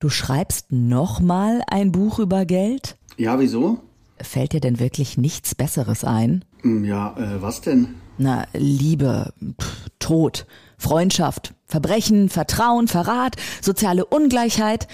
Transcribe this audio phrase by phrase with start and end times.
[0.00, 2.96] Du schreibst nochmal ein Buch über Geld?
[3.16, 3.80] Ja, wieso?
[4.20, 6.44] Fällt dir denn wirklich nichts Besseres ein?
[6.62, 7.96] Hm, ja, äh, was denn?
[8.16, 14.86] Na, Liebe, Pff, Tod, Freundschaft, Verbrechen, Vertrauen, Verrat, soziale Ungleichheit,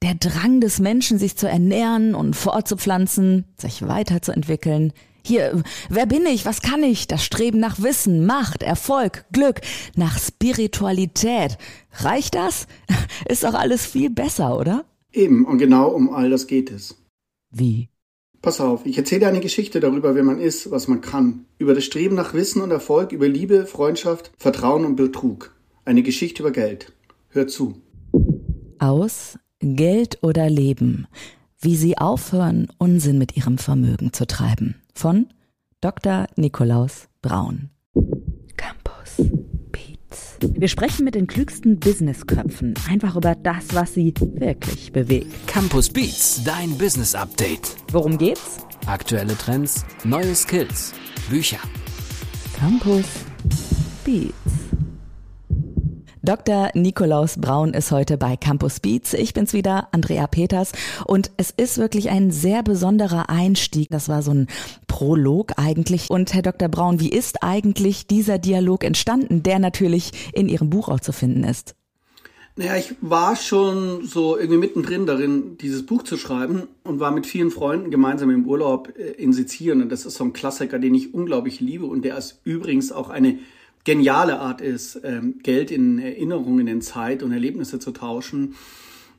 [0.00, 4.92] der Drang des Menschen, sich zu ernähren und fortzupflanzen, sich weiterzuentwickeln.
[5.24, 6.44] Hier, wer bin ich?
[6.44, 7.06] Was kann ich?
[7.06, 9.60] Das Streben nach Wissen, Macht, Erfolg, Glück,
[9.94, 11.58] nach Spiritualität.
[11.92, 12.66] Reicht das?
[13.28, 14.84] Ist doch alles viel besser, oder?
[15.12, 16.96] Eben, und genau um all das geht es.
[17.50, 17.88] Wie?
[18.40, 21.44] Pass auf, ich erzähle eine Geschichte darüber, wer man ist, was man kann.
[21.58, 25.54] Über das Streben nach Wissen und Erfolg, über Liebe, Freundschaft, Vertrauen und Betrug.
[25.84, 26.92] Eine Geschichte über Geld.
[27.28, 27.80] Hör zu.
[28.80, 31.06] Aus Geld oder Leben.
[31.64, 34.74] Wie sie aufhören, Unsinn mit ihrem Vermögen zu treiben.
[34.94, 35.28] Von
[35.80, 36.26] Dr.
[36.34, 37.70] Nikolaus Braun.
[38.56, 39.30] Campus
[39.70, 40.38] Beats.
[40.40, 45.46] Wir sprechen mit den klügsten Businessköpfen einfach über das, was sie wirklich bewegt.
[45.46, 47.76] Campus Beats, dein Business Update.
[47.92, 48.58] Worum geht's?
[48.86, 50.92] Aktuelle Trends, neue Skills,
[51.30, 51.60] Bücher.
[52.58, 53.06] Campus
[54.04, 54.34] Beats.
[56.24, 56.70] Dr.
[56.74, 59.12] Nikolaus Braun ist heute bei Campus Beats.
[59.12, 60.70] Ich bin's wieder, Andrea Peters.
[61.04, 63.88] Und es ist wirklich ein sehr besonderer Einstieg.
[63.90, 64.46] Das war so ein
[64.86, 66.10] Prolog eigentlich.
[66.10, 66.68] Und Herr Dr.
[66.68, 71.42] Braun, wie ist eigentlich dieser Dialog entstanden, der natürlich in Ihrem Buch auch zu finden
[71.42, 71.74] ist?
[72.54, 77.26] Naja, ich war schon so irgendwie mittendrin darin, dieses Buch zu schreiben und war mit
[77.26, 79.82] vielen Freunden gemeinsam im Urlaub äh, in Sizilien.
[79.82, 83.08] Und das ist so ein Klassiker, den ich unglaublich liebe und der ist übrigens auch
[83.10, 83.40] eine
[83.84, 88.54] geniale Art ist, ähm, Geld in Erinnerungen, in Zeit und Erlebnisse zu tauschen.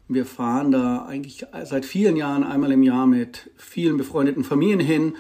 [0.08, 5.16] Wir fahren da eigentlich seit vielen Jahren einmal im Jahr mit vielen befreundeten Familien hin.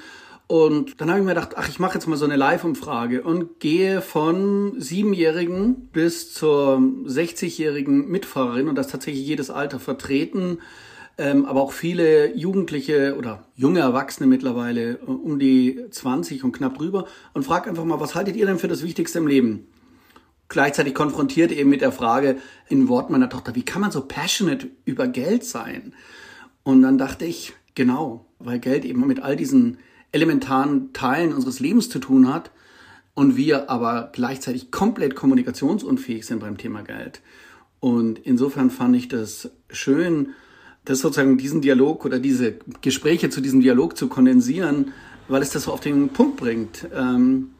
[0.48, 3.60] Und dann habe ich mir gedacht, ach, ich mache jetzt mal so eine Live-Umfrage und
[3.60, 10.60] gehe von Siebenjährigen bis zur 60-jährigen Mitfahrerin und das tatsächlich jedes Alter vertreten
[11.17, 16.78] ähm, aber auch viele Jugendliche oder junge Erwachsene mittlerweile äh, um die 20 und knapp
[16.78, 19.68] drüber und frag einfach mal, was haltet ihr denn für das Wichtigste im Leben?
[20.50, 22.38] Gleichzeitig konfrontiert eben mit der Frage
[22.68, 25.94] in Wort meiner Tochter, wie kann man so passionate über Geld sein?
[26.63, 29.78] Und dann dachte ich, genau, weil Geld eben mit all diesen
[30.12, 32.52] elementaren Teilen unseres Lebens zu tun hat
[33.13, 37.22] und wir aber gleichzeitig komplett kommunikationsunfähig sind beim Thema Geld.
[37.79, 40.34] Und insofern fand ich das schön,
[40.86, 44.94] das sozusagen diesen Dialog oder diese Gespräche zu diesem Dialog zu kondensieren,
[45.28, 47.52] weil es das so auf den Punkt bringt, ähm,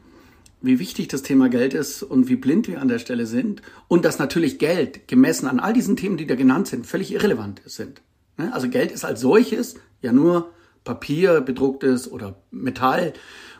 [0.60, 4.04] wie wichtig das Thema Geld ist und wie blind wir an der Stelle sind und
[4.04, 8.00] dass natürlich Geld gemessen an all diesen Themen, die da genannt sind, völlig irrelevant sind.
[8.38, 8.52] Ne?
[8.52, 10.50] Also Geld ist als solches ja nur
[10.84, 13.14] Papier, bedrucktes oder Metall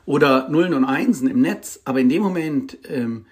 [0.06, 3.26] oder Nullen und Einsen im Netz, aber in dem Moment, ähm,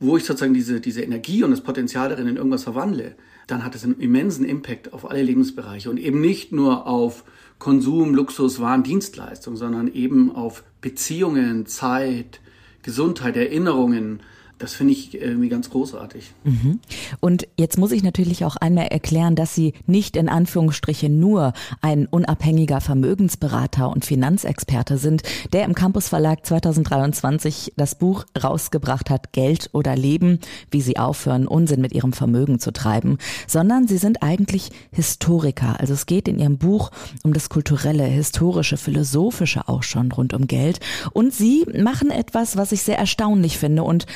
[0.00, 3.14] wo ich sozusagen diese, diese Energie und das Potenzial darin in irgendwas verwandle,
[3.46, 7.24] dann hat es einen immensen Impact auf alle Lebensbereiche und eben nicht nur auf
[7.58, 12.40] Konsum, Luxus, Waren, Dienstleistungen, sondern eben auf Beziehungen, Zeit,
[12.82, 14.20] Gesundheit, Erinnerungen,
[14.62, 16.30] das finde ich irgendwie ganz großartig.
[16.44, 16.78] Mhm.
[17.18, 22.06] Und jetzt muss ich natürlich auch einmal erklären, dass Sie nicht in Anführungsstrichen nur ein
[22.06, 29.68] unabhängiger Vermögensberater und Finanzexperte sind, der im Campus Verlag 2023 das Buch rausgebracht hat, Geld
[29.72, 30.38] oder Leben,
[30.70, 33.18] wie Sie aufhören, Unsinn mit Ihrem Vermögen zu treiben,
[33.48, 35.80] sondern Sie sind eigentlich Historiker.
[35.80, 36.92] Also es geht in Ihrem Buch
[37.24, 40.78] um das kulturelle, historische, philosophische auch schon rund um Geld.
[41.12, 44.06] Und Sie machen etwas, was ich sehr erstaunlich finde und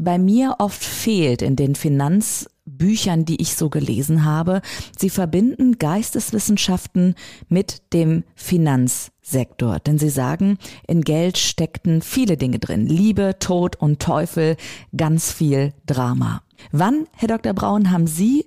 [0.00, 4.62] bei mir oft fehlt in den Finanzbüchern, die ich so gelesen habe.
[4.98, 7.14] Sie verbinden Geisteswissenschaften
[7.48, 10.56] mit dem Finanzsektor, denn sie sagen,
[10.88, 12.86] in Geld steckten viele Dinge drin.
[12.86, 14.56] Liebe, Tod und Teufel,
[14.96, 16.42] ganz viel Drama.
[16.72, 17.52] Wann, Herr Dr.
[17.52, 18.46] Braun, haben Sie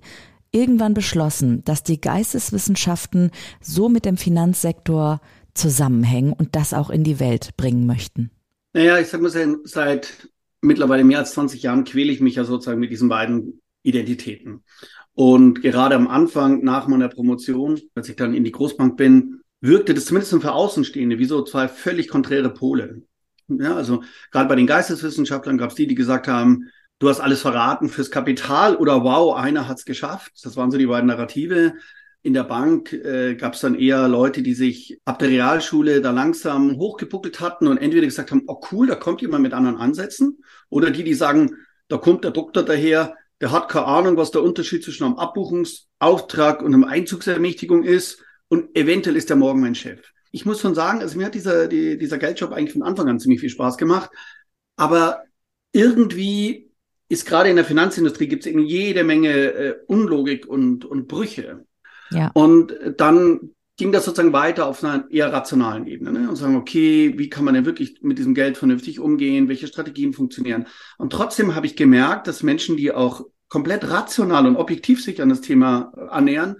[0.51, 3.29] irgendwann beschlossen, dass die Geisteswissenschaften
[3.61, 5.21] so mit dem Finanzsektor
[5.53, 8.31] zusammenhängen und das auch in die Welt bringen möchten?
[8.73, 9.29] Naja, ich sag mal,
[9.65, 10.29] seit
[10.63, 14.63] mittlerweile mehr als 20 Jahren quäle ich mich ja sozusagen mit diesen beiden Identitäten.
[15.13, 19.94] Und gerade am Anfang, nach meiner Promotion, als ich dann in die Großbank bin, wirkte
[19.94, 23.04] das zumindest für Außenstehende wie so zwei völlig konträre Pole.
[23.48, 26.69] Ja, also gerade bei den Geisteswissenschaftlern gab es die, die gesagt haben,
[27.00, 30.33] du hast alles verraten fürs Kapital oder wow, einer hat es geschafft.
[30.44, 31.74] Das waren so die beiden Narrative
[32.23, 36.11] in der Bank äh, gab es dann eher Leute, die sich ab der Realschule da
[36.11, 40.41] langsam hochgepuckelt hatten und entweder gesagt haben, oh cool, da kommt jemand mit anderen Ansätzen,
[40.69, 41.57] oder die, die sagen,
[41.89, 46.61] da kommt der Doktor daher, der hat keine Ahnung, was der Unterschied zwischen einem Abbuchungsauftrag
[46.61, 49.99] und einer Einzugsermächtigung ist und eventuell ist der morgen mein Chef.
[50.31, 53.19] Ich muss schon sagen, also mir hat dieser, die, dieser Geldjob eigentlich von Anfang an
[53.19, 54.09] ziemlich viel Spaß gemacht,
[54.77, 55.23] aber
[55.73, 56.71] irgendwie
[57.09, 61.65] ist gerade in der Finanzindustrie gibt es eben jede Menge äh, Unlogik und, und Brüche.
[62.13, 62.31] Ja.
[62.33, 66.30] Und dann ging das sozusagen weiter auf einer eher rationalen Ebene ne?
[66.30, 70.13] und sagen, okay, wie kann man denn wirklich mit diesem Geld vernünftig umgehen, welche Strategien
[70.13, 70.68] funktionieren.
[70.98, 75.30] Und trotzdem habe ich gemerkt, dass Menschen, die auch komplett rational und objektiv sich an
[75.30, 76.57] das Thema annähern,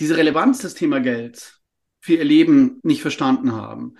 [0.00, 1.60] diese Relevanz des Thema Gelds
[2.00, 3.94] für ihr Leben nicht verstanden haben.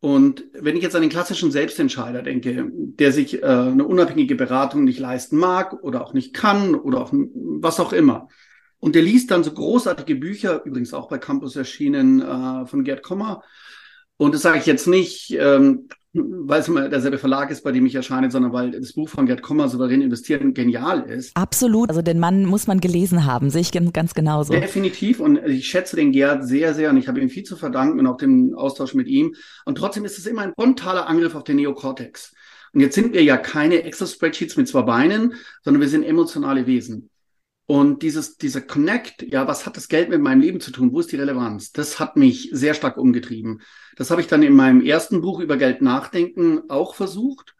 [0.00, 4.84] Und wenn ich jetzt an den klassischen Selbstentscheider denke, der sich äh, eine unabhängige Beratung
[4.84, 8.28] nicht leisten mag oder auch nicht kann oder auch was auch immer,
[8.80, 13.02] und der liest dann so großartige Bücher, übrigens auch bei Campus erschienen, äh, von Gerd
[13.02, 13.42] Kommer.
[14.16, 17.86] Und das sage ich jetzt nicht, ähm, weil es immer derselbe Verlag ist, bei dem
[17.86, 21.36] ich erscheine, sondern weil das Buch von Gerd Kommer, Souverän investieren, genial ist.
[21.36, 21.90] Absolut.
[21.90, 24.52] Also den Mann muss man gelesen haben, sehe ich ganz genauso.
[24.52, 25.20] Definitiv.
[25.20, 28.06] Und ich schätze den Gerd sehr, sehr und ich habe ihm viel zu verdanken und
[28.06, 29.34] auch den Austausch mit ihm.
[29.64, 32.34] Und trotzdem ist es immer ein frontaler Angriff auf den Neokortex.
[32.72, 37.10] Und jetzt sind wir ja keine Excel-Spreadsheets mit zwei Beinen, sondern wir sind emotionale Wesen.
[37.70, 40.90] Und dieses, dieser Connect, ja, was hat das Geld mit meinem Leben zu tun?
[40.90, 41.70] Wo ist die Relevanz?
[41.70, 43.60] Das hat mich sehr stark umgetrieben.
[43.94, 47.54] Das habe ich dann in meinem ersten Buch über Geld nachdenken auch versucht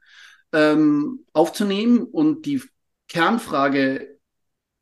[0.54, 2.62] ähm, aufzunehmen und die
[3.08, 4.18] Kernfrage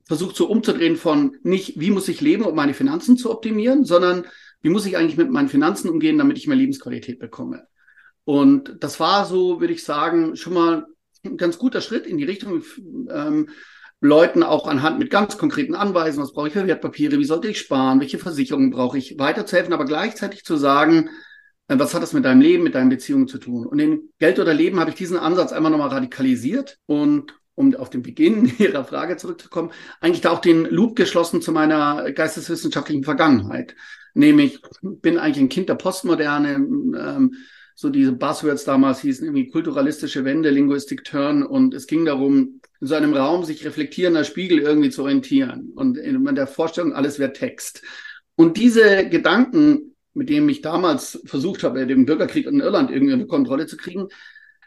[0.05, 4.27] versucht so umzudrehen von nicht, wie muss ich leben, um meine Finanzen zu optimieren, sondern
[4.63, 7.67] wie muss ich eigentlich mit meinen Finanzen umgehen, damit ich mehr Lebensqualität bekomme.
[8.23, 10.87] Und das war so, würde ich sagen, schon mal
[11.25, 12.63] ein ganz guter Schritt in die Richtung.
[13.11, 13.49] Ähm,
[14.01, 17.59] Leuten auch anhand mit ganz konkreten Anweisen, was brauche ich für Wertpapiere, wie sollte ich
[17.59, 21.09] sparen, welche Versicherungen brauche ich, weiterzuhelfen, aber gleichzeitig zu sagen,
[21.69, 23.67] äh, was hat das mit deinem Leben, mit deinen Beziehungen zu tun?
[23.67, 27.89] Und in Geld oder Leben habe ich diesen Ansatz einmal nochmal radikalisiert und um auf
[27.89, 33.75] den Beginn Ihrer Frage zurückzukommen, eigentlich da auch den Loop geschlossen zu meiner geisteswissenschaftlichen Vergangenheit.
[34.13, 37.35] Nämlich bin eigentlich ein Kind der Postmoderne, ähm,
[37.75, 42.87] so diese Buzzwords damals hießen irgendwie kulturalistische Wende, Linguistik Turn und es ging darum, in
[42.87, 47.33] so einem Raum sich reflektierender Spiegel irgendwie zu orientieren und in der Vorstellung, alles wäre
[47.33, 47.83] Text.
[48.35, 53.27] Und diese Gedanken, mit denen ich damals versucht habe, den Bürgerkrieg in Irland irgendwie unter
[53.27, 54.09] Kontrolle zu kriegen,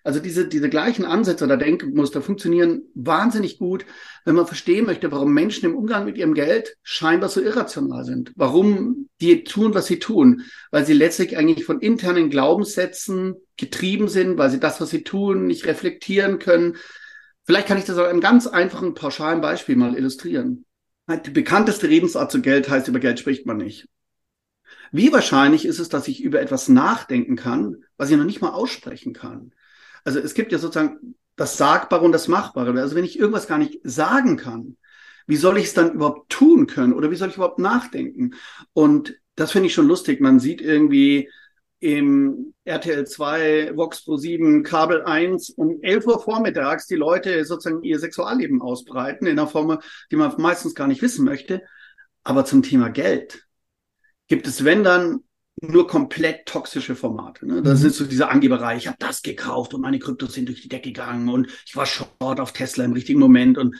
[0.03, 3.85] also diese, diese gleichen Ansätze oder Denkmuster funktionieren wahnsinnig gut,
[4.25, 8.31] wenn man verstehen möchte, warum Menschen im Umgang mit ihrem Geld scheinbar so irrational sind.
[8.35, 10.43] Warum die tun, was sie tun.
[10.71, 15.45] Weil sie letztlich eigentlich von internen Glaubenssätzen getrieben sind, weil sie das, was sie tun,
[15.47, 16.77] nicht reflektieren können.
[17.45, 20.65] Vielleicht kann ich das auch einem ganz einfachen, pauschalen Beispiel mal illustrieren.
[21.25, 23.87] Die bekannteste Redensart zu Geld heißt, über Geld spricht man nicht.
[24.91, 28.51] Wie wahrscheinlich ist es, dass ich über etwas nachdenken kann, was ich noch nicht mal
[28.51, 29.53] aussprechen kann?
[30.03, 32.79] Also es gibt ja sozusagen das Sagbare und das Machbare.
[32.79, 34.77] Also wenn ich irgendwas gar nicht sagen kann,
[35.25, 38.35] wie soll ich es dann überhaupt tun können oder wie soll ich überhaupt nachdenken?
[38.73, 40.21] Und das finde ich schon lustig.
[40.21, 41.29] Man sieht irgendwie
[41.79, 47.83] im RTL 2, Vox Pro 7, Kabel 1 um 11 Uhr vormittags die Leute sozusagen
[47.83, 49.79] ihr Sexualleben ausbreiten in einer Form,
[50.11, 51.61] die man meistens gar nicht wissen möchte.
[52.23, 53.45] Aber zum Thema Geld
[54.27, 55.23] gibt es, wenn dann,
[55.61, 57.45] nur komplett toxische Formate.
[57.45, 57.61] Ne?
[57.61, 57.87] Das mhm.
[57.87, 60.89] ist so diese Angeberei, ich habe das gekauft und meine Kryptos sind durch die Decke
[60.89, 63.57] gegangen und ich war short auf Tesla im richtigen Moment.
[63.57, 63.75] Und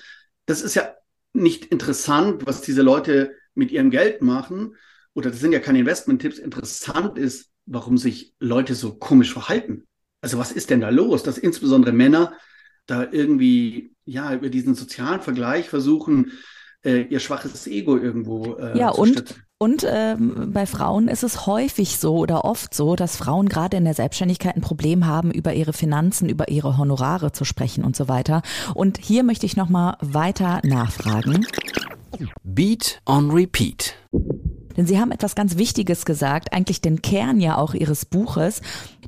[0.46, 0.94] das ist ja
[1.34, 4.76] nicht interessant, was diese Leute mit ihrem Geld machen.
[5.14, 6.40] Oder das sind ja keine Investment-Tipps.
[6.40, 9.86] Interessant ist, warum sich Leute so komisch verhalten.
[10.22, 12.34] Also was ist denn da los, dass insbesondere Männer
[12.86, 16.32] da irgendwie ja über diesen sozialen Vergleich versuchen,
[16.84, 19.44] äh, ihr schwaches Ego irgendwo äh, ja, zu und stützen.
[19.62, 23.84] Und ähm, bei Frauen ist es häufig so oder oft so, dass Frauen gerade in
[23.84, 28.08] der Selbstständigkeit ein Problem haben, über ihre Finanzen, über ihre Honorare zu sprechen und so
[28.08, 28.42] weiter.
[28.74, 31.46] Und hier möchte ich nochmal weiter nachfragen.
[32.44, 33.96] Beat on Repeat.
[34.80, 38.62] Denn Sie haben etwas ganz Wichtiges gesagt, eigentlich den Kern ja auch Ihres Buches,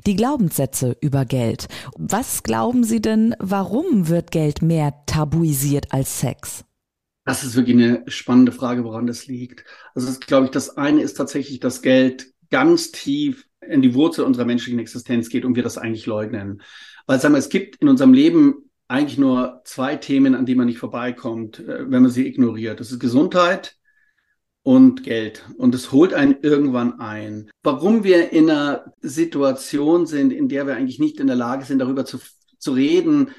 [0.04, 1.66] die Glaubenssätze über Geld.
[1.96, 6.66] Was glauben Sie denn, warum wird Geld mehr tabuisiert als Sex?
[7.24, 9.64] Das ist wirklich eine spannende Frage, woran das liegt.
[9.94, 14.26] Also das, glaube ich, das eine ist tatsächlich, dass Geld ganz tief in die Wurzel
[14.26, 16.60] unserer menschlichen Existenz geht und wir das eigentlich leugnen.
[17.06, 20.66] Weil sagen wir, es gibt in unserem Leben eigentlich nur zwei Themen, an die man
[20.66, 22.78] nicht vorbeikommt, äh, wenn man sie ignoriert.
[22.78, 23.78] Das ist Gesundheit
[24.62, 25.44] und Geld.
[25.56, 27.50] Und es holt einen irgendwann ein.
[27.62, 31.78] Warum wir in einer Situation sind, in der wir eigentlich nicht in der Lage sind,
[31.78, 32.18] darüber zu,
[32.58, 33.30] zu reden,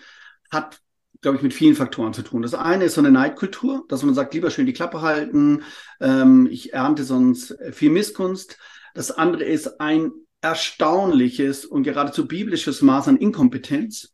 [0.51, 0.80] hat
[1.24, 2.44] glaube ich, mit vielen Faktoren zu tun.
[2.44, 5.63] Das eine ist so eine Neidkultur, dass man sagt, lieber schön die Klappe halten,
[6.00, 8.60] ähm, ich ernte sonst viel Missgunst.
[8.94, 10.12] Das andere ist ein
[10.42, 14.13] erstaunliches und geradezu biblisches Maß an Inkompetenz.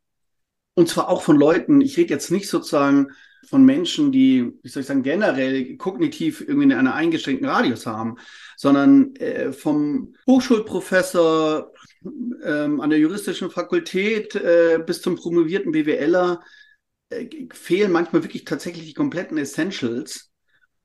[0.76, 3.08] Und zwar auch von Leuten, ich rede jetzt nicht sozusagen
[3.50, 8.18] von Menschen, die, wie soll ich sagen, generell kognitiv irgendwie in einer eingeschränkten Radius haben,
[8.58, 11.72] sondern äh, vom Hochschulprofessor
[12.44, 16.42] ähm, an der juristischen Fakultät äh, bis zum promovierten BWLer
[17.10, 20.30] äh, fehlen manchmal wirklich tatsächlich die kompletten Essentials.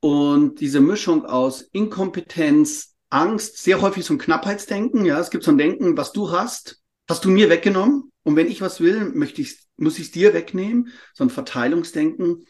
[0.01, 5.05] Und diese Mischung aus Inkompetenz, Angst, sehr häufig so ein Knappheitsdenken.
[5.05, 8.11] Ja, es gibt so ein Denken, was du hast, hast du mir weggenommen.
[8.23, 10.89] Und wenn ich was will, möchte ich, muss ich es dir wegnehmen.
[11.13, 12.47] So ein Verteilungsdenken.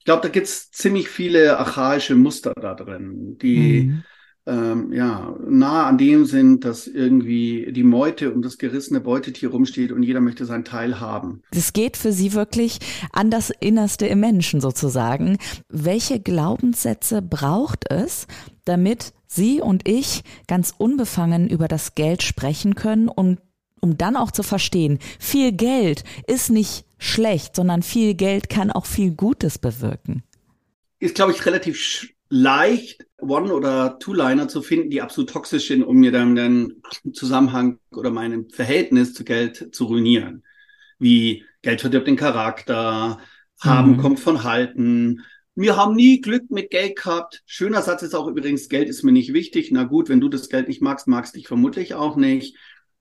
[0.00, 4.04] Ich glaube, da gibt es ziemlich viele archaische Muster da drin, die mhm
[4.46, 9.92] ähm, ja, nah an dem sind, dass irgendwie die Meute und das gerissene Beutetier rumsteht
[9.92, 11.42] und jeder möchte seinen Teil haben.
[11.54, 12.78] Es geht für Sie wirklich
[13.12, 15.38] an das Innerste im Menschen sozusagen.
[15.68, 18.26] Welche Glaubenssätze braucht es,
[18.64, 23.38] damit Sie und ich ganz unbefangen über das Geld sprechen können und
[23.80, 28.86] um dann auch zu verstehen, viel Geld ist nicht schlecht, sondern viel Geld kann auch
[28.86, 30.22] viel Gutes bewirken.
[30.98, 35.96] Ist, glaube ich, relativ leicht, One- oder Two-Liner zu finden, die absolut toxisch sind, um
[35.96, 36.82] mir dann den
[37.12, 40.44] Zusammenhang oder mein Verhältnis zu Geld zu ruinieren.
[40.98, 43.18] Wie Geld verdirbt den Charakter,
[43.60, 43.96] haben mhm.
[43.98, 45.22] kommt von halten.
[45.54, 47.42] Wir haben nie Glück mit Geld gehabt.
[47.44, 49.70] Schöner Satz ist auch übrigens, Geld ist mir nicht wichtig.
[49.72, 52.56] Na gut, wenn du das Geld nicht magst, magst dich vermutlich auch nicht.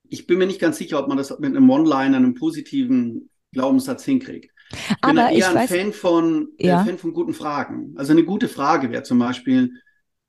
[0.09, 4.03] Ich bin mir nicht ganz sicher, ob man das mit einem One-Liner, einem positiven Glaubenssatz
[4.05, 4.51] hinkriegt.
[4.71, 6.83] Ich bin Aber eher ein weiß, Fan von, äh, ja.
[6.83, 7.93] Fan von guten Fragen.
[7.97, 9.71] Also eine gute Frage wäre zum Beispiel,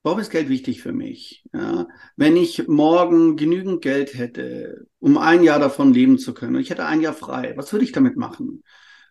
[0.02, 1.44] warum ist Geld wichtig für mich?
[1.52, 6.62] Ja, wenn ich morgen genügend Geld hätte, um ein Jahr davon leben zu können, und
[6.62, 8.62] ich hätte ein Jahr frei, was würde ich damit machen?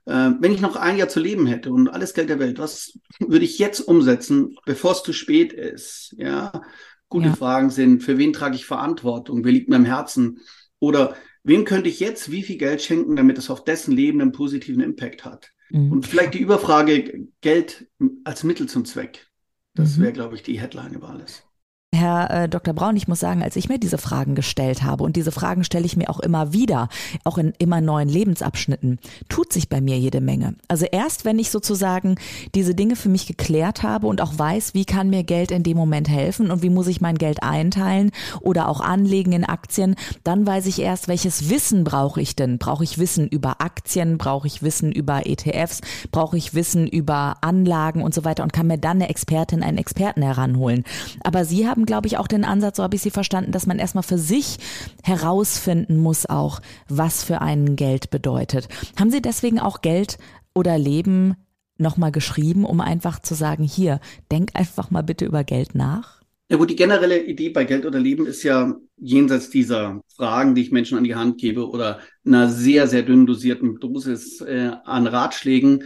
[0.06, 2.98] Äh, wenn ich noch ein Jahr zu leben hätte und alles Geld der Welt, was
[3.20, 6.16] würde ich jetzt umsetzen, bevor es zu spät ist?
[6.18, 6.64] Ja,
[7.08, 7.36] gute ja.
[7.36, 9.44] Fragen sind, für wen trage ich Verantwortung?
[9.44, 10.40] Wer liegt mir am Herzen?
[10.80, 14.32] Oder wem könnte ich jetzt wie viel Geld schenken, damit es auf dessen Leben einen
[14.32, 15.52] positiven Impact hat?
[15.70, 15.92] Mhm.
[15.92, 17.88] Und vielleicht die Überfrage Geld
[18.24, 19.28] als Mittel zum Zweck.
[19.76, 20.04] Das mhm.
[20.04, 21.44] wäre, glaube ich, die Headline über alles.
[21.92, 22.76] Herr äh, Dr.
[22.76, 25.88] Braun, ich muss sagen, als ich mir diese Fragen gestellt habe, und diese Fragen stelle
[25.88, 26.88] ich mir auch immer wieder,
[27.24, 30.54] auch in immer neuen Lebensabschnitten, tut sich bei mir jede Menge.
[30.68, 32.16] Also erst, wenn ich sozusagen
[32.54, 35.78] diese Dinge für mich geklärt habe und auch weiß, wie kann mir Geld in dem
[35.78, 40.46] Moment helfen und wie muss ich mein Geld einteilen oder auch anlegen in Aktien, dann
[40.46, 42.60] weiß ich erst, welches Wissen brauche ich denn?
[42.60, 44.20] Brauche ich Wissen über Aktien?
[44.20, 45.82] Brauche ich Wissen über ETFs?
[46.12, 49.80] Brauche ich Wissen über Anlagen und so weiter und kann mir dann eine Expertin, einen
[49.80, 50.84] Experten heranholen.
[51.24, 53.66] Aber Sie haben haben, glaube ich, auch den Ansatz, so habe ich sie verstanden, dass
[53.66, 54.58] man erstmal für sich
[55.04, 56.60] herausfinden muss auch,
[56.90, 58.68] was für einen Geld bedeutet.
[59.00, 60.18] Haben Sie deswegen auch Geld
[60.54, 61.36] oder Leben
[61.78, 66.20] nochmal geschrieben, um einfach zu sagen, hier, denk einfach mal bitte über Geld nach?
[66.50, 70.64] Ja gut, die generelle Idee bei Geld oder Leben ist ja jenseits dieser Fragen, die
[70.64, 75.08] ich Menschen an die Hand gebe oder einer sehr, sehr dünn dosierten Dosis äh, an
[75.08, 75.84] Ratschlägen,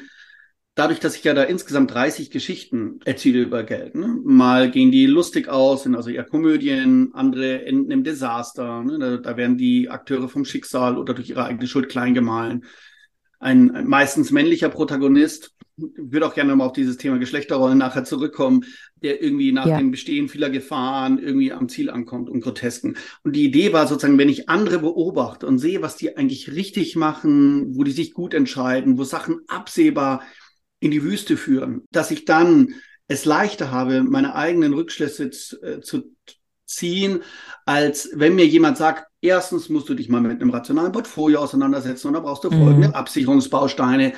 [0.75, 3.95] dadurch, dass ich ja da insgesamt 30 Geschichten erzähle über Geld.
[3.95, 4.19] Ne?
[4.23, 8.83] Mal gehen die lustig aus, sind also eher Komödien, andere enden im Desaster.
[8.83, 8.97] Ne?
[8.99, 12.65] Da, da, werden die Akteure vom Schicksal oder durch ihre eigene Schuld klein gemahlen.
[13.39, 18.63] Ein, ein meistens männlicher Protagonist, würde auch gerne mal auf dieses Thema Geschlechterrollen nachher zurückkommen,
[19.01, 19.77] der irgendwie nach ja.
[19.77, 22.95] dem Bestehen vieler Gefahren irgendwie am Ziel ankommt und grotesken.
[23.23, 26.95] Und die Idee war sozusagen, wenn ich andere beobachte und sehe, was die eigentlich richtig
[26.95, 30.21] machen, wo die sich gut entscheiden, wo Sachen absehbar
[30.83, 32.75] in die Wüste führen, dass ich dann
[33.07, 35.25] es leichter habe, meine eigenen Rückschlüsse
[35.61, 36.13] äh, zu
[36.65, 37.21] ziehen,
[37.65, 42.07] als wenn mir jemand sagt, erstens musst du dich mal mit einem rationalen Portfolio auseinandersetzen
[42.07, 42.93] und da brauchst du folgende mhm.
[42.93, 44.13] Absicherungsbausteine.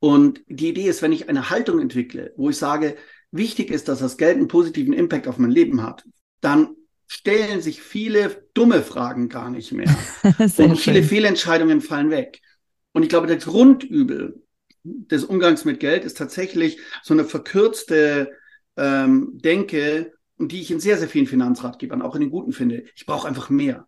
[0.00, 2.96] Und die Idee ist, wenn ich eine Haltung entwickle, wo ich sage,
[3.30, 6.04] wichtig ist, dass das Geld einen positiven Impact auf mein Leben hat,
[6.40, 6.74] dann
[7.06, 9.94] stellen sich viele dumme Fragen gar nicht mehr.
[10.38, 12.40] und viele Fehlentscheidungen fallen weg.
[12.92, 14.42] Und ich glaube, das Grundübel
[14.84, 18.30] des Umgangs mit Geld ist tatsächlich so eine verkürzte
[18.76, 22.84] ähm, Denke, die ich in sehr, sehr vielen Finanzratgebern, auch in den guten finde.
[22.94, 23.86] Ich brauche einfach mehr.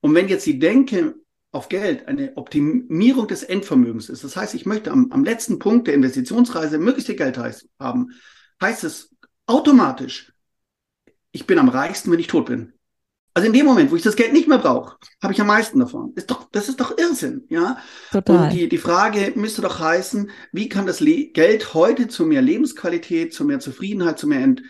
[0.00, 1.14] Und wenn jetzt die Denke
[1.52, 5.86] auf Geld eine Optimierung des Endvermögens ist, das heißt, ich möchte am, am letzten Punkt
[5.86, 7.38] der Investitionsreise möglichst viel Geld
[7.78, 8.10] haben,
[8.60, 9.14] heißt es
[9.46, 10.32] automatisch,
[11.32, 12.72] ich bin am reichsten, wenn ich tot bin.
[13.40, 15.78] Also in dem Moment, wo ich das Geld nicht mehr brauche, habe ich am meisten
[15.78, 16.12] davon.
[16.14, 17.78] Ist doch, das ist doch Irrsinn, ja.
[18.12, 18.36] Total.
[18.36, 22.42] Und die, die Frage müsste doch heißen, wie kann das Le Geld heute zu mehr
[22.42, 24.62] Lebensqualität, zu mehr Zufriedenheit, zu mehr Ent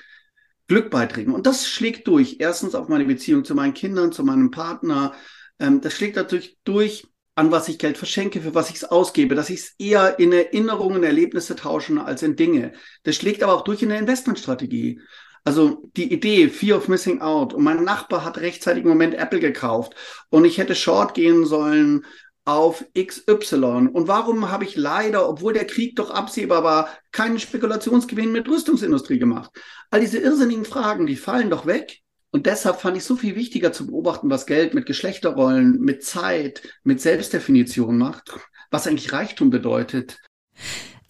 [0.68, 1.34] Glück beitragen?
[1.34, 2.36] Und das schlägt durch.
[2.38, 5.14] Erstens auf meine Beziehung zu meinen Kindern, zu meinem Partner.
[5.58, 9.34] Ähm, das schlägt natürlich durch, an was ich Geld verschenke, für was ich es ausgebe,
[9.34, 12.70] dass ich es eher in Erinnerungen, Erlebnisse tauschen als in Dinge.
[13.02, 15.00] Das schlägt aber auch durch in der Investmentstrategie.
[15.44, 17.54] Also die Idee, Fear of Missing Out.
[17.54, 19.94] Und mein Nachbar hat rechtzeitig im Moment Apple gekauft.
[20.28, 22.04] Und ich hätte Short gehen sollen
[22.44, 23.88] auf XY.
[23.92, 29.18] Und warum habe ich leider, obwohl der Krieg doch absehbar war, keinen Spekulationsgewinn mit Rüstungsindustrie
[29.18, 29.50] gemacht?
[29.90, 32.00] All diese irrsinnigen Fragen, die fallen doch weg.
[32.32, 36.62] Und deshalb fand ich so viel wichtiger zu beobachten, was Geld mit Geschlechterrollen, mit Zeit,
[36.84, 38.38] mit Selbstdefinition macht,
[38.70, 40.18] was eigentlich Reichtum bedeutet.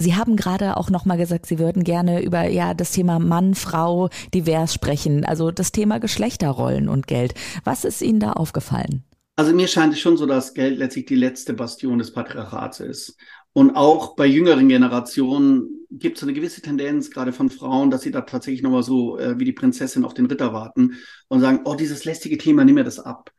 [0.01, 3.55] Sie haben gerade auch noch mal gesagt, Sie würden gerne über ja das Thema Mann,
[3.55, 7.35] Frau divers sprechen, also das Thema Geschlechterrollen und Geld.
[7.65, 9.05] Was ist Ihnen da aufgefallen?
[9.37, 13.17] Also mir scheint es schon so, dass Geld letztlich die letzte Bastion des Patriarchats ist.
[13.53, 18.11] Und auch bei jüngeren Generationen gibt es eine gewisse Tendenz, gerade von Frauen, dass sie
[18.11, 20.95] da tatsächlich nochmal so äh, wie die Prinzessin auf den Ritter warten
[21.29, 23.33] und sagen, oh, dieses lästige Thema, nimm mir das ab.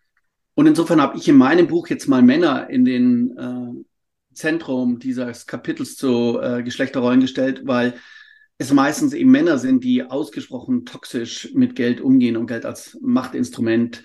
[0.53, 3.83] Und insofern habe ich in meinem Buch jetzt mal Männer in den äh,
[4.33, 7.95] Zentrum dieses Kapitels zu äh, Geschlechterrollen gestellt, weil
[8.57, 14.03] es meistens eben Männer sind, die ausgesprochen toxisch mit Geld umgehen und Geld als Machtinstrument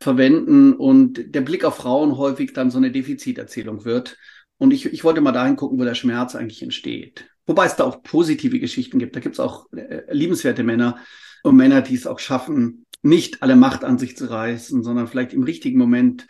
[0.00, 4.18] verwenden und der Blick auf Frauen häufig dann so eine Defiziterzählung wird.
[4.58, 7.26] Und ich, ich wollte mal dahin gucken, wo der Schmerz eigentlich entsteht.
[7.46, 9.16] Wobei es da auch positive Geschichten gibt.
[9.16, 10.98] Da gibt es auch äh, liebenswerte Männer
[11.42, 15.32] und Männer, die es auch schaffen, nicht alle Macht an sich zu reißen, sondern vielleicht
[15.32, 16.26] im richtigen Moment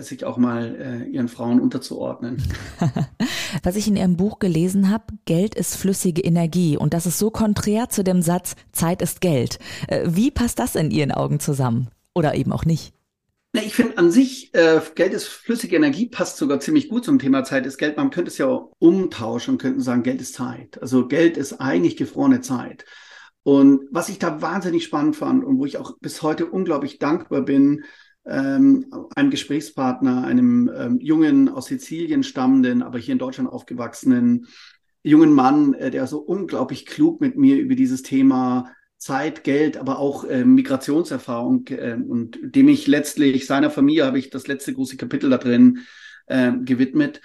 [0.00, 2.42] sich auch mal äh, ihren Frauen unterzuordnen.
[3.62, 7.30] Was ich in Ihrem Buch gelesen habe, Geld ist flüssige Energie und das ist so
[7.30, 9.58] konträr zu dem Satz, Zeit ist Geld.
[9.86, 11.88] Äh, wie passt das in Ihren Augen zusammen?
[12.14, 12.92] Oder eben auch nicht?
[13.52, 17.42] Ich finde an sich, äh, Geld ist flüssige Energie, passt sogar ziemlich gut zum Thema
[17.42, 17.96] Zeit ist Geld.
[17.96, 20.80] Man könnte es ja auch umtauschen und könnten sagen, Geld ist Zeit.
[20.80, 22.84] Also Geld ist eigentlich gefrorene Zeit.
[23.42, 27.42] Und was ich da wahnsinnig spannend fand und wo ich auch bis heute unglaublich dankbar
[27.42, 27.84] bin,
[28.26, 34.46] ähm, einem Gesprächspartner, einem ähm, jungen aus Sizilien stammenden, aber hier in Deutschland aufgewachsenen
[35.02, 39.98] jungen Mann, äh, der so unglaublich klug mit mir über dieses Thema Zeit, Geld, aber
[39.98, 44.98] auch äh, Migrationserfahrung äh, und dem ich letztlich seiner Familie habe ich das letzte große
[44.98, 45.78] Kapitel da drin
[46.26, 47.22] äh, gewidmet.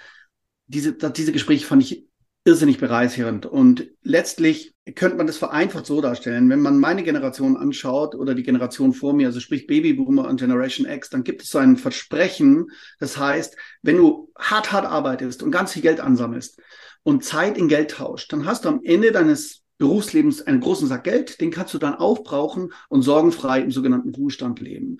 [0.66, 2.08] Diese, diese Gespräche fand ich
[2.44, 6.48] irrsinnig bereichernd und letztlich könnte man das vereinfacht so darstellen.
[6.48, 10.86] Wenn man meine Generation anschaut oder die Generation vor mir, also sprich Babyboomer und Generation
[10.86, 12.70] X, dann gibt es so ein Versprechen.
[13.00, 16.60] Das heißt, wenn du hart, hart arbeitest und ganz viel Geld ansammelst
[17.02, 21.04] und Zeit in Geld tauscht, dann hast du am Ende deines Berufslebens einen großen Sack
[21.04, 24.98] Geld, den kannst du dann aufbrauchen und sorgenfrei im sogenannten Ruhestand leben.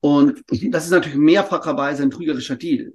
[0.00, 2.94] Und das ist natürlich mehrfacherweise ein trügerischer Deal.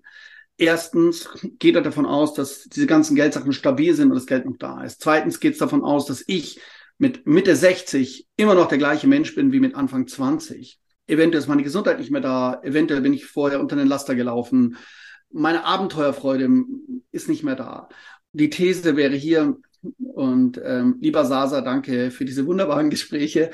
[0.61, 4.57] Erstens geht er davon aus, dass diese ganzen Geldsachen stabil sind und das Geld noch
[4.57, 5.01] da ist.
[5.01, 6.61] Zweitens geht es davon aus, dass ich
[6.99, 10.79] mit Mitte 60 immer noch der gleiche Mensch bin wie mit Anfang 20.
[11.07, 14.77] Eventuell ist meine Gesundheit nicht mehr da, eventuell bin ich vorher unter den Laster gelaufen.
[15.31, 16.47] Meine Abenteuerfreude
[17.11, 17.89] ist nicht mehr da.
[18.31, 19.57] Die These wäre hier,
[19.97, 23.49] und ähm, lieber Sasa, danke für diese wunderbaren Gespräche,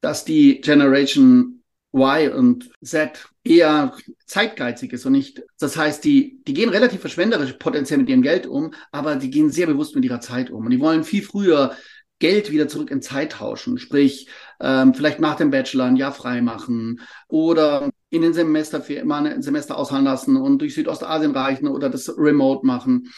[0.00, 1.55] dass die Generation
[1.96, 5.42] Y und Z eher zeitgeizig ist und nicht.
[5.58, 9.50] Das heißt, die, die gehen relativ verschwenderisch potenziell mit ihrem Geld um, aber die gehen
[9.50, 10.64] sehr bewusst mit ihrer Zeit um.
[10.64, 11.74] Und die wollen viel früher
[12.18, 14.28] Geld wieder zurück in Zeit tauschen, sprich
[14.60, 19.16] ähm, vielleicht nach dem Bachelor ein Jahr frei machen oder in den Semester für immer
[19.16, 23.12] ein Semester aushalten lassen und durch Südostasien reichen oder das remote machen.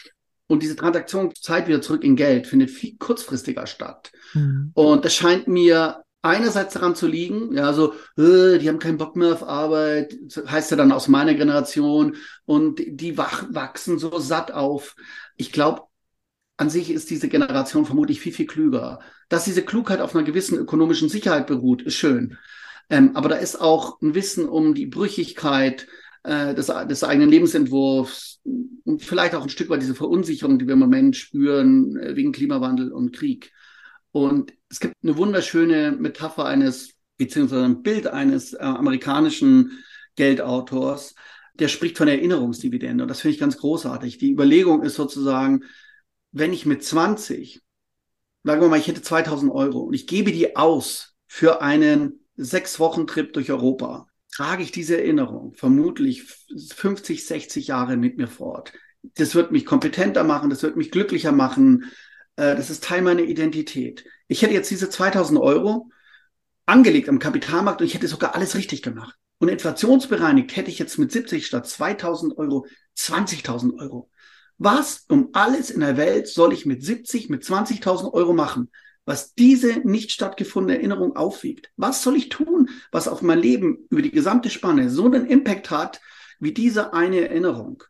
[0.47, 4.11] Und diese Transaktion Zeit wieder zurück in Geld findet viel kurzfristiger statt.
[4.33, 4.71] Mhm.
[4.73, 9.15] Und das scheint mir einerseits daran zu liegen, ja, so, äh, die haben keinen Bock
[9.15, 14.51] mehr auf Arbeit, heißt ja dann aus meiner Generation, und die wach, wachsen so satt
[14.51, 14.95] auf.
[15.37, 15.83] Ich glaube,
[16.57, 18.99] an sich ist diese Generation vermutlich viel, viel klüger.
[19.29, 22.37] Dass diese Klugheit auf einer gewissen ökonomischen Sicherheit beruht, ist schön.
[22.89, 25.87] Ähm, aber da ist auch ein Wissen um die Brüchigkeit,
[26.23, 28.41] äh, des, des eigenen Lebensentwurfs
[28.83, 32.31] und vielleicht auch ein Stück weit diese Verunsicherung, die wir im Moment spüren äh, wegen
[32.31, 33.51] Klimawandel und Krieg.
[34.11, 39.83] Und es gibt eine wunderschöne Metapher eines, beziehungsweise ein Bild eines äh, amerikanischen
[40.15, 41.15] Geldautors,
[41.53, 43.03] der spricht von Erinnerungsdividende.
[43.03, 44.17] Und das finde ich ganz großartig.
[44.17, 45.63] Die Überlegung ist sozusagen,
[46.31, 47.61] wenn ich mit 20,
[48.43, 52.79] sagen wir mal, ich hätte 2000 Euro und ich gebe die aus für einen sechs
[52.79, 58.71] Wochen Trip durch Europa, trage ich diese Erinnerung vermutlich 50, 60 Jahre mit mir fort.
[59.15, 61.85] Das wird mich kompetenter machen, das wird mich glücklicher machen.
[62.39, 64.05] Äh, das ist Teil meiner Identität.
[64.27, 65.89] Ich hätte jetzt diese 2000 Euro
[66.65, 69.15] angelegt am Kapitalmarkt und ich hätte sogar alles richtig gemacht.
[69.39, 72.65] Und inflationsbereinigt hätte ich jetzt mit 70 statt 2000 Euro
[72.97, 74.09] 20.000 Euro.
[74.57, 78.71] Was um alles in der Welt soll ich mit 70, mit 20.000 Euro machen?
[79.05, 81.71] was diese nicht stattgefundene Erinnerung aufwiegt.
[81.77, 85.71] Was soll ich tun, was auf mein Leben über die gesamte Spanne so einen Impact
[85.71, 85.99] hat,
[86.39, 87.83] wie diese eine Erinnerung?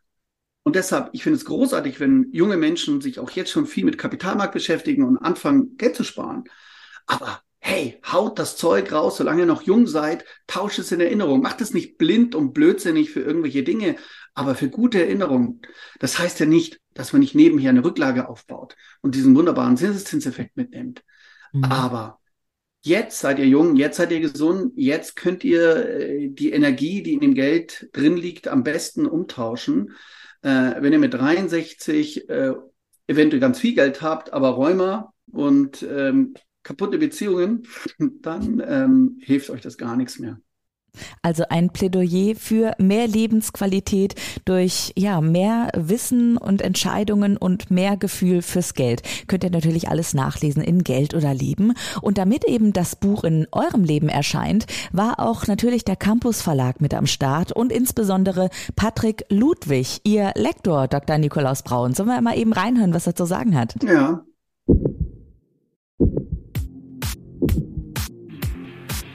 [0.62, 3.98] Und deshalb, ich finde es großartig, wenn junge Menschen sich auch jetzt schon viel mit
[3.98, 6.44] Kapitalmarkt beschäftigen und anfangen, Geld zu sparen.
[7.06, 11.40] Aber hey, haut das Zeug raus, solange ihr noch jung seid, tauscht es in Erinnerung.
[11.40, 13.96] Macht es nicht blind und blödsinnig für irgendwelche Dinge,
[14.34, 15.60] aber für gute Erinnerungen.
[15.98, 20.56] Das heißt ja nicht, dass man nicht nebenher eine Rücklage aufbaut und diesen wunderbaren Zinseszinseffekt
[20.56, 21.02] mitnimmt.
[21.52, 21.64] Mhm.
[21.64, 22.20] Aber
[22.82, 27.14] jetzt seid ihr jung, jetzt seid ihr gesund, jetzt könnt ihr äh, die Energie, die
[27.14, 29.94] in dem Geld drin liegt, am besten umtauschen.
[30.42, 32.54] Äh, wenn ihr mit 63 äh,
[33.06, 37.66] eventuell ganz viel Geld habt, aber Rheuma und ähm, kaputte Beziehungen,
[37.98, 40.40] dann ähm, hilft euch das gar nichts mehr.
[41.22, 48.42] Also ein Plädoyer für mehr Lebensqualität durch ja mehr Wissen und Entscheidungen und mehr Gefühl
[48.42, 49.02] fürs Geld.
[49.26, 51.74] Könnt ihr natürlich alles nachlesen in Geld oder Leben.
[52.00, 56.80] Und damit eben das Buch in eurem Leben erscheint, war auch natürlich der Campus Verlag
[56.80, 61.18] mit am Start und insbesondere Patrick Ludwig, ihr Lektor Dr.
[61.18, 61.94] Nikolaus Braun.
[61.94, 63.74] Sollen wir mal eben reinhören, was er zu sagen hat?
[63.82, 64.24] Ja.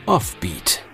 [0.06, 0.85] Offbeat.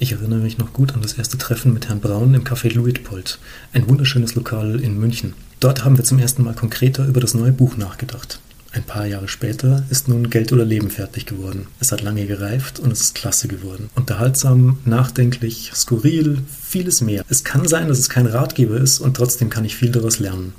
[0.00, 3.40] Ich erinnere mich noch gut an das erste Treffen mit Herrn Braun im Café Luitpold,
[3.72, 5.34] ein wunderschönes Lokal in München.
[5.58, 8.38] Dort haben wir zum ersten Mal konkreter über das neue Buch nachgedacht.
[8.70, 11.66] Ein paar Jahre später ist nun Geld oder Leben fertig geworden.
[11.80, 13.90] Es hat lange gereift und es ist klasse geworden.
[13.96, 17.24] Unterhaltsam, nachdenklich, skurril, vieles mehr.
[17.28, 20.52] Es kann sein, dass es kein Ratgeber ist und trotzdem kann ich viel daraus lernen.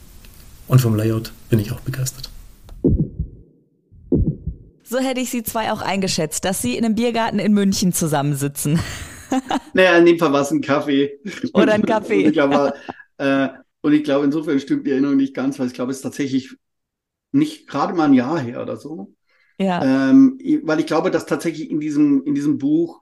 [0.67, 2.29] Und vom Layout bin ich auch begeistert.
[4.83, 8.81] So hätte ich Sie zwei auch eingeschätzt, dass Sie in einem Biergarten in München zusammensitzen.
[9.73, 11.19] naja, in dem Fall war es ein Kaffee.
[11.53, 12.23] Oder ein Kaffee.
[12.23, 12.73] und, ich glaube,
[13.17, 13.49] äh,
[13.81, 16.55] und ich glaube, insofern stimmt die Erinnerung nicht ganz, weil ich glaube, es ist tatsächlich
[17.31, 19.13] nicht gerade mal ein Jahr her oder so.
[19.57, 20.09] Ja.
[20.09, 23.01] Ähm, weil ich glaube, dass tatsächlich in diesem, in diesem Buch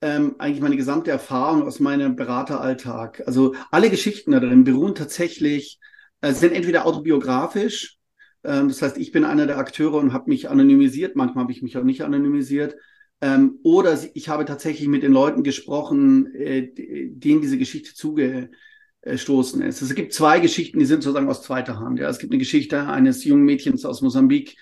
[0.00, 5.78] ähm, eigentlich meine gesamte Erfahrung aus meinem Berateralltag, also alle Geschichten da drin beruhen tatsächlich,
[6.20, 7.98] äh, sind entweder autobiografisch,
[8.44, 11.62] ähm, das heißt, ich bin einer der Akteure und habe mich anonymisiert, manchmal habe ich
[11.62, 12.76] mich auch nicht anonymisiert,
[13.22, 19.80] ähm, oder ich habe tatsächlich mit den Leuten gesprochen, äh, denen diese Geschichte zugestoßen ist.
[19.80, 22.00] Es gibt zwei Geschichten, die sind sozusagen aus zweiter Hand.
[22.00, 22.08] Ja.
[22.08, 24.56] Es gibt eine Geschichte eines jungen Mädchens aus Mosambik,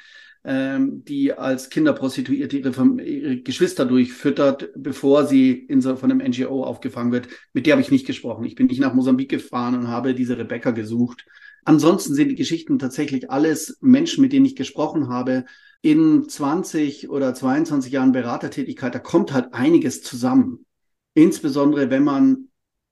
[0.45, 7.13] ähm, die als Kinderprostituierte ihre, ihre Geschwister durchfüttert, bevor sie so, von einem NGO aufgefangen
[7.13, 7.29] wird.
[7.55, 8.45] Mit der habe ich nicht gesprochen.
[8.45, 11.25] Ich bin nicht nach Mosambik gefahren und habe diese Rebecca gesucht.
[11.71, 15.45] Ansonsten sind die Geschichten tatsächlich alles Menschen, mit denen ich gesprochen habe,
[15.83, 20.67] in 20 oder 22 Jahren Beratertätigkeit, da kommt halt einiges zusammen.
[21.15, 22.49] Insbesondere, wenn man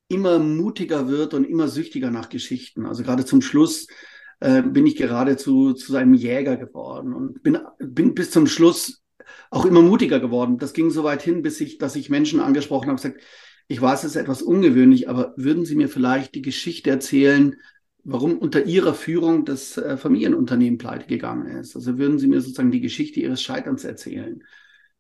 [0.07, 2.87] immer mutiger wird und immer süchtiger nach Geschichten.
[2.87, 3.89] Also gerade zum Schluss
[4.39, 9.03] äh, bin ich geradezu zu seinem Jäger geworden und bin, bin bis zum Schluss
[9.51, 10.57] auch immer mutiger geworden.
[10.59, 13.23] Das ging so weit hin, bis ich, dass ich Menschen angesprochen habe, gesagt,
[13.67, 17.57] ich weiß, es ist etwas ungewöhnlich, aber würden Sie mir vielleicht die Geschichte erzählen,
[18.11, 21.77] warum unter Ihrer Führung das äh, Familienunternehmen pleite gegangen ist.
[21.77, 24.43] Also würden Sie mir sozusagen die Geschichte Ihres Scheiterns erzählen.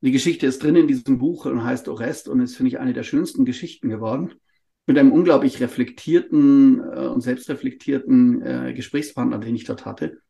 [0.02, 2.92] Die Geschichte ist drin in diesem Buch und heißt Orest und ist, finde ich, eine
[2.92, 4.34] der schönsten Geschichten geworden.
[4.86, 10.20] Mit einem unglaublich reflektierten äh, und selbstreflektierten äh, Gesprächspartner, den ich dort hatte.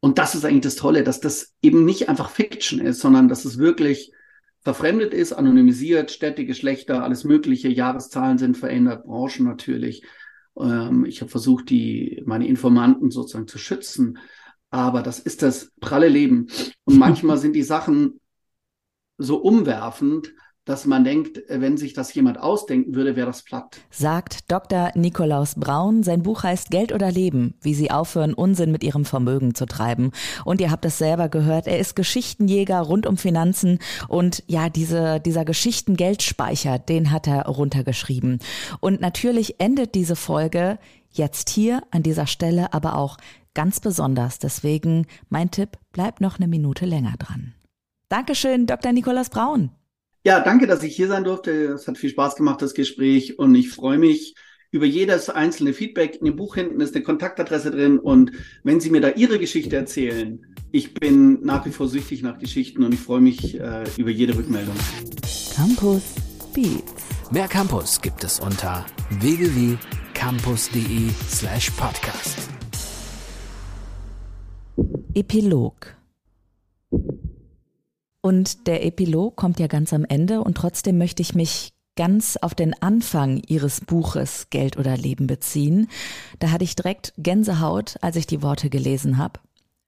[0.00, 3.44] Und das ist eigentlich das Tolle, dass das eben nicht einfach Fiction ist, sondern dass
[3.44, 4.12] es wirklich
[4.62, 10.02] verfremdet ist, anonymisiert, Städte, Geschlechter, alles Mögliche, Jahreszahlen sind verändert, Branchen natürlich.
[10.58, 14.18] Ähm, ich habe versucht, die, meine Informanten sozusagen zu schützen.
[14.70, 16.48] Aber das ist das pralle Leben.
[16.84, 18.20] Und manchmal sind die Sachen
[19.18, 23.76] so umwerfend, dass man denkt, wenn sich das jemand ausdenken würde, wäre das platt.
[23.90, 24.92] Sagt Dr.
[24.94, 26.02] Nikolaus Braun.
[26.02, 30.12] Sein Buch heißt Geld oder Leben, wie Sie aufhören, Unsinn mit Ihrem Vermögen zu treiben.
[30.44, 35.20] Und ihr habt es selber gehört, er ist Geschichtenjäger rund um Finanzen und ja, diese,
[35.20, 38.38] dieser Geschichtengeldspeicher, den hat er runtergeschrieben.
[38.80, 40.78] Und natürlich endet diese Folge
[41.10, 43.18] jetzt hier an dieser Stelle, aber auch
[43.52, 44.38] ganz besonders.
[44.38, 47.54] Deswegen mein Tipp, bleibt noch eine Minute länger dran.
[48.08, 48.92] Dankeschön, Dr.
[48.92, 49.70] Nikolaus Braun.
[50.26, 51.50] Ja, danke, dass ich hier sein durfte.
[51.74, 53.38] Es hat viel Spaß gemacht, das Gespräch.
[53.38, 54.34] Und ich freue mich
[54.70, 56.16] über jedes einzelne Feedback.
[56.16, 57.98] In dem Buch hinten ist eine Kontaktadresse drin.
[57.98, 58.32] Und
[58.62, 62.82] wenn Sie mir da Ihre Geschichte erzählen, ich bin nach wie vor süchtig nach Geschichten
[62.82, 64.74] und ich freue mich äh, über jede Rückmeldung.
[65.54, 66.14] Campus
[66.54, 67.30] Beats.
[67.30, 68.86] Mehr Campus gibt es unter
[69.20, 72.48] www.campus.de slash podcast.
[75.14, 75.94] Epilog
[78.24, 82.54] und der Epilog kommt ja ganz am Ende und trotzdem möchte ich mich ganz auf
[82.54, 85.88] den Anfang ihres Buches Geld oder Leben beziehen.
[86.38, 89.40] Da hatte ich direkt Gänsehaut, als ich die Worte gelesen habe.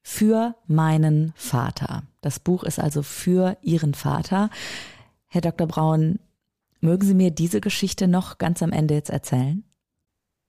[0.03, 2.03] Für meinen Vater.
[2.20, 4.51] Das Buch ist also für Ihren Vater.
[5.29, 5.66] Herr Dr.
[5.66, 6.18] Braun,
[6.83, 9.64] mögen Sie mir diese Geschichte noch ganz am Ende jetzt erzählen?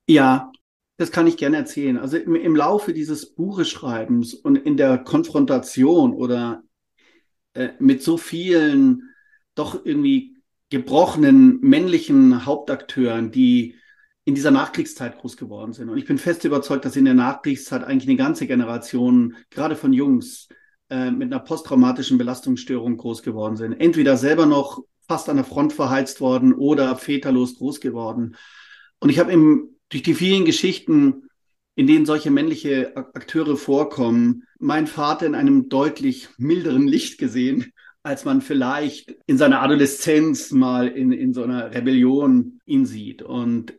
[0.07, 0.51] Ja,
[0.97, 1.97] das kann ich gerne erzählen.
[1.97, 6.63] Also im, im Laufe dieses Bucheschreibens und in der Konfrontation oder
[7.57, 9.09] äh, mit so vielen
[9.55, 10.37] doch irgendwie
[10.69, 13.75] gebrochenen männlichen Hauptakteuren, die
[14.25, 15.89] in dieser Nachkriegszeit groß geworden sind.
[15.89, 19.93] Und ich bin fest überzeugt, dass in der Nachkriegszeit eigentlich eine ganze Generation, gerade von
[19.93, 20.49] Jungs,
[20.89, 23.73] äh, mit einer posttraumatischen Belastungsstörung groß geworden sind.
[23.73, 28.35] Entweder selber noch fast an der Front verheizt worden oder väterlos groß geworden.
[28.99, 31.26] Und ich habe eben durch die vielen Geschichten
[31.77, 38.25] in denen solche männliche Akteure vorkommen, mein Vater in einem deutlich milderen Licht gesehen, als
[38.25, 43.21] man vielleicht in seiner Adoleszenz mal in, in so einer Rebellion ihn sieht.
[43.21, 43.75] Und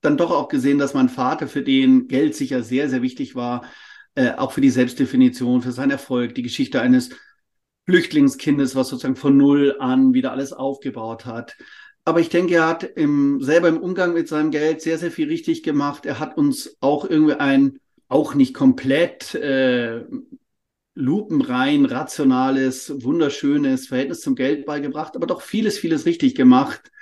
[0.00, 3.66] dann doch auch gesehen, dass mein Vater, für den Geld sicher sehr, sehr wichtig war,
[4.14, 7.10] äh, auch für die Selbstdefinition, für seinen Erfolg, die Geschichte eines
[7.84, 11.56] Flüchtlingskindes, was sozusagen von Null an wieder alles aufgebaut hat.
[12.04, 15.28] Aber ich denke, er hat im, selber im Umgang mit seinem Geld sehr, sehr viel
[15.28, 16.04] richtig gemacht.
[16.04, 20.04] Er hat uns auch irgendwie ein, auch nicht komplett äh,
[20.94, 26.92] lupenrein, rationales, wunderschönes Verhältnis zum Geld beigebracht, aber doch vieles, vieles richtig gemacht.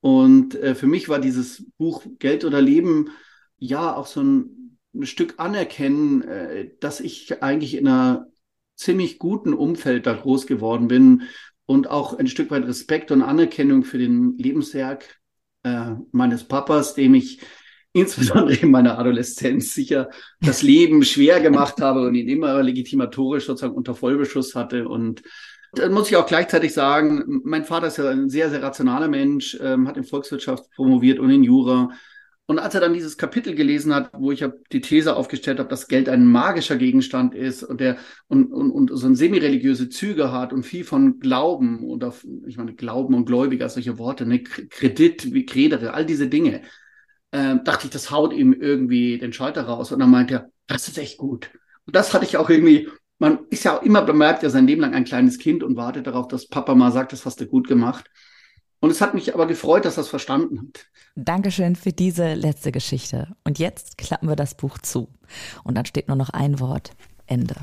[0.00, 3.10] Und äh, für mich war dieses Buch Geld oder Leben
[3.58, 8.26] ja auch so ein, ein Stück anerkennen, äh, dass ich eigentlich in einer
[8.76, 11.22] ziemlich guten Umfeld da groß geworden bin
[11.66, 15.20] und auch ein Stück weit Respekt und Anerkennung für den Lebenswerk
[15.62, 17.40] äh, meines Papas, dem ich
[17.92, 23.74] insbesondere in meiner Adoleszenz sicher das Leben schwer gemacht habe und ihn immer legitimatorisch sozusagen
[23.74, 24.88] unter Vollbeschuss hatte.
[24.88, 25.22] Und
[25.74, 29.56] dann muss ich auch gleichzeitig sagen, mein Vater ist ja ein sehr, sehr rationaler Mensch,
[29.60, 31.90] ähm, hat in Volkswirtschaft promoviert und in Jura.
[32.52, 35.88] Und als er dann dieses Kapitel gelesen hat, wo ich die These aufgestellt habe, dass
[35.88, 37.96] Geld ein magischer Gegenstand ist und der
[38.28, 42.12] und, und, und so ein semi-religiöse Züge hat und viel von Glauben oder
[42.46, 46.60] ich meine Glauben und Gläubiger, solche Worte, ne, Kredit, wie Kredere, all diese Dinge,
[47.30, 49.90] äh, dachte ich, das haut ihm irgendwie den Schalter raus.
[49.90, 51.48] Und dann meinte er, das ist echt gut.
[51.86, 54.82] Und das hatte ich auch irgendwie, man ist ja auch immer bemerkt, ja sein Leben
[54.82, 57.66] lang ein kleines Kind und wartet darauf, dass Papa mal sagt, das hast du gut
[57.66, 58.10] gemacht.
[58.82, 60.86] Und es hat mich aber gefreut, dass er es verstanden hat.
[61.14, 63.28] Dankeschön für diese letzte Geschichte.
[63.44, 65.08] Und jetzt klappen wir das Buch zu.
[65.62, 66.90] Und dann steht nur noch ein Wort.
[67.26, 67.54] Ende.